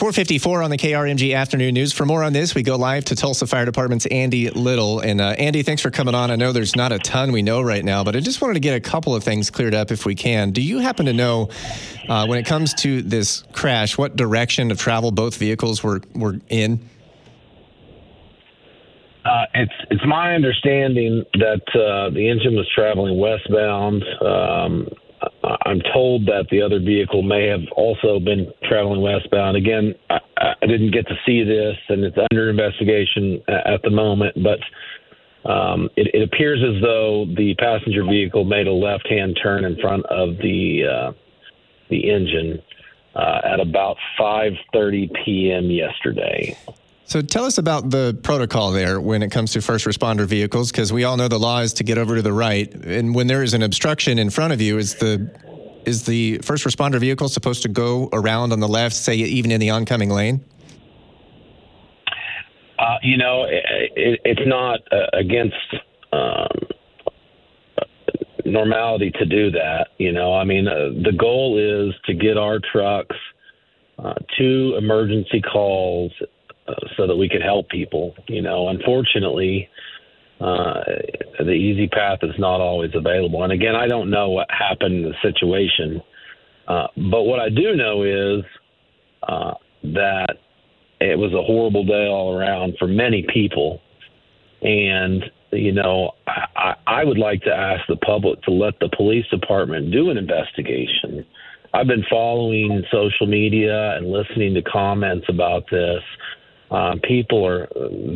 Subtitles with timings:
[0.00, 1.92] 454 on the KRMG afternoon news.
[1.92, 5.00] For more on this, we go live to Tulsa Fire Department's Andy Little.
[5.00, 6.30] And uh, Andy, thanks for coming on.
[6.30, 8.60] I know there's not a ton we know right now, but I just wanted to
[8.60, 10.52] get a couple of things cleared up if we can.
[10.52, 11.50] Do you happen to know,
[12.08, 16.40] uh, when it comes to this crash, what direction of travel both vehicles were, were
[16.48, 16.80] in?
[19.26, 24.02] Uh, it's it's my understanding that uh, the engine was traveling westbound.
[24.24, 24.88] Um,
[25.42, 29.56] I'm told that the other vehicle may have also been traveling westbound.
[29.56, 34.36] Again, I, I didn't get to see this, and it's under investigation at the moment.
[34.42, 39.76] But um, it, it, appears as though the passenger vehicle made a left-hand turn in
[39.80, 41.12] front of the uh,
[41.88, 42.62] the engine
[43.14, 45.70] uh, at about 5:30 p.m.
[45.70, 46.56] yesterday.
[47.04, 50.92] So tell us about the protocol there when it comes to first responder vehicles, because
[50.92, 53.42] we all know the law is to get over to the right, and when there
[53.42, 55.28] is an obstruction in front of you, is the
[55.86, 59.58] is the first responder vehicle supposed to go around on the left, say even in
[59.58, 60.44] the oncoming lane?
[62.78, 63.64] Uh, you know, it,
[63.96, 65.56] it, it's not uh, against
[66.12, 66.48] um,
[68.44, 69.88] normality to do that.
[69.98, 73.16] You know, I mean, uh, the goal is to get our trucks
[73.98, 76.12] uh, to emergency calls
[76.68, 78.14] uh, so that we could help people.
[78.28, 79.68] You know, unfortunately,
[80.40, 80.84] uh,
[81.38, 83.42] the easy path is not always available.
[83.42, 86.02] And again, I don't know what happened in the situation,
[86.66, 88.44] uh, but what I do know is
[89.22, 90.36] uh, that
[91.00, 93.80] it was a horrible day all around for many people.
[94.62, 99.26] And you know, I, I would like to ask the public to let the police
[99.28, 101.26] department do an investigation.
[101.72, 106.02] I've been following social media and listening to comments about this
[106.70, 107.68] um, people are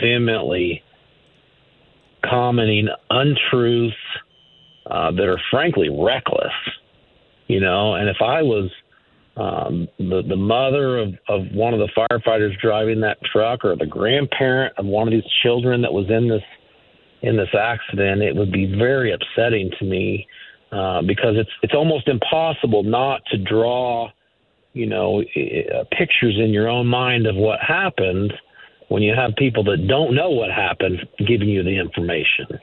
[0.00, 0.82] vehemently
[2.24, 3.96] commenting untruths
[4.90, 6.52] uh, that are frankly reckless.
[7.48, 8.70] You know, and if I was
[9.36, 13.86] um, the the mother of, of one of the firefighters driving that truck or the
[13.86, 16.42] grandparent of one of these children that was in this
[17.22, 20.26] in this accident, it would be very upsetting to me
[20.72, 24.10] uh, because it's it's almost impossible not to draw
[24.76, 28.34] you know, uh, pictures in your own mind of what happened
[28.88, 32.60] when you have people that don't know what happened giving you the information.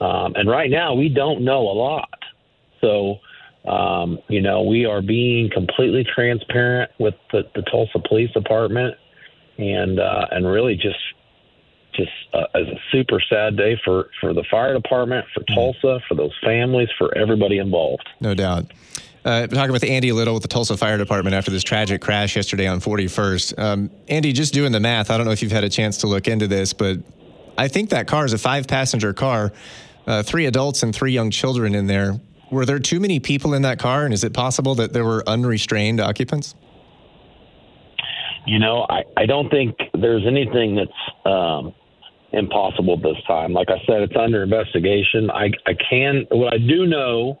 [0.00, 2.18] Um, and right now, we don't know a lot.
[2.80, 3.18] So,
[3.68, 8.96] um, you know, we are being completely transparent with the, the Tulsa Police Department,
[9.58, 10.98] and uh, and really just
[11.92, 15.54] just uh, a super sad day for for the fire department, for mm-hmm.
[15.54, 18.08] Tulsa, for those families, for everybody involved.
[18.20, 18.72] No doubt.
[19.24, 22.66] Uh, talking with Andy Little with the Tulsa Fire Department after this tragic crash yesterday
[22.66, 23.56] on 41st.
[23.56, 26.08] Um, Andy, just doing the math, I don't know if you've had a chance to
[26.08, 26.98] look into this, but
[27.56, 29.52] I think that car is a five passenger car,
[30.08, 32.18] uh, three adults and three young children in there.
[32.50, 35.22] Were there too many people in that car, and is it possible that there were
[35.28, 36.56] unrestrained occupants?
[38.44, 41.72] You know, I, I don't think there's anything that's um,
[42.32, 43.52] impossible this time.
[43.52, 45.30] Like I said, it's under investigation.
[45.30, 47.40] I, I can, what I do know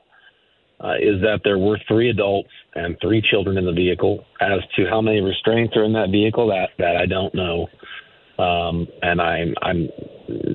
[0.82, 4.24] uh, is that there were three adults and three children in the vehicle.
[4.40, 7.68] As to how many restraints are in that vehicle, that that I don't know,
[8.42, 9.88] um, and I'm I'm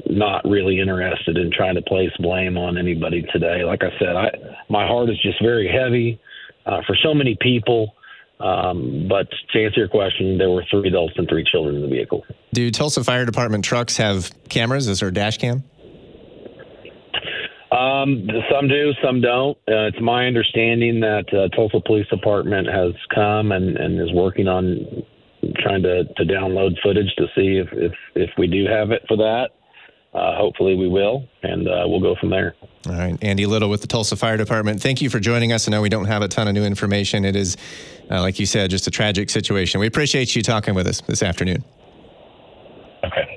[0.10, 3.64] not really interested in trying to place blame on anybody today.
[3.64, 4.30] Like I said, I
[4.70, 6.20] my heart is just very heavy
[6.66, 7.94] uh, for so many people.
[8.40, 11.88] Um, but to answer your question, there were three adults and three children in the
[11.88, 12.24] vehicle.
[12.54, 14.88] Do Tulsa Fire Department trucks have cameras?
[14.88, 15.64] Is there a dash cam?
[17.78, 19.58] Um, some do, some don't.
[19.68, 24.48] Uh, it's my understanding that uh, Tulsa Police Department has come and, and is working
[24.48, 25.04] on
[25.60, 29.18] trying to, to download footage to see if, if, if we do have it for
[29.18, 29.50] that.
[30.14, 32.56] Uh, hopefully we will, and uh, we'll go from there.
[32.88, 33.18] All right.
[33.22, 34.82] Andy Little with the Tulsa Fire Department.
[34.82, 35.68] Thank you for joining us.
[35.68, 37.26] I know we don't have a ton of new information.
[37.26, 37.58] It is,
[38.10, 39.80] uh, like you said, just a tragic situation.
[39.80, 41.64] We appreciate you talking with us this afternoon.
[43.04, 43.37] Okay.